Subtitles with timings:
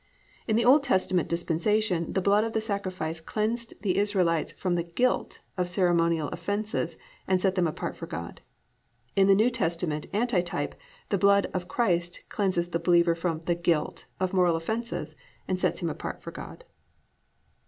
[0.47, 4.81] In the Old Testament dispensation the blood of the sacrifice cleansed the Israelites from the
[4.81, 8.41] guilt of ceremonial offenses and set them apart for God;
[9.15, 10.73] in the New Testament anti type
[11.09, 15.15] the blood of Christ cleanseth the believer from the guilt of moral offenses
[15.47, 16.63] and sets him apart for God.